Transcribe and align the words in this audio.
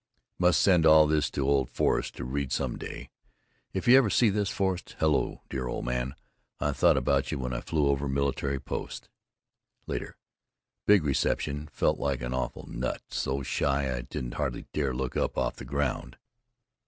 Must 0.39 0.59
send 0.59 0.87
all 0.87 1.05
this 1.05 1.29
to 1.29 1.47
old 1.47 1.69
Forrest 1.69 2.15
to 2.15 2.25
read 2.25 2.51
some 2.51 2.75
day—if 2.75 3.87
you 3.87 3.95
ever 3.99 4.09
see 4.09 4.31
this, 4.31 4.49
Forrest, 4.49 4.95
hello, 4.97 5.43
dear 5.47 5.67
old 5.67 5.85
man, 5.85 6.15
I 6.59 6.71
thought 6.71 6.97
about 6.97 7.31
you 7.31 7.37
when 7.37 7.53
I 7.53 7.61
flew 7.61 7.85
over 7.87 8.07
military 8.09 8.59
post. 8.59 9.09
Later: 9.85 10.17
Big 10.87 11.03
reception, 11.03 11.67
felt 11.71 11.99
like 11.99 12.23
an 12.23 12.33
awful 12.33 12.65
nut, 12.67 13.03
so 13.09 13.43
shy 13.43 13.95
I 13.95 14.01
didn't 14.01 14.33
hardly 14.33 14.65
dare 14.73 14.95
look 14.95 15.15
up 15.15 15.37
off 15.37 15.57
the 15.57 15.65
ground. 15.65 16.17